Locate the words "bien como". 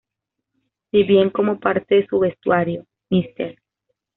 1.03-1.59